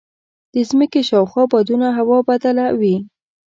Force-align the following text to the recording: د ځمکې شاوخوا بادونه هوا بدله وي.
د 0.53 0.55
ځمکې 0.69 1.01
شاوخوا 1.09 1.43
بادونه 1.51 1.87
هوا 1.97 2.17
بدله 2.29 2.65
وي. 2.79 2.95